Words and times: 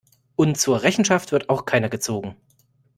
Und 0.35 0.57
zur 0.59 0.81
Rechenschaft 0.81 1.31
wird 1.31 1.51
auch 1.51 1.65
keiner 1.67 1.87
gezogen. 1.87 2.35